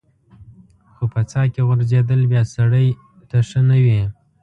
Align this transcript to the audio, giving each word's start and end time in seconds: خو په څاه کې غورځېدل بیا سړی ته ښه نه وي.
خو 0.93 1.03
په 1.13 1.21
څاه 1.31 1.45
کې 1.53 1.61
غورځېدل 1.67 2.21
بیا 2.31 2.43
سړی 2.55 2.87
ته 3.29 3.37
ښه 3.47 3.59
نه 3.69 3.77
وي. 3.83 4.01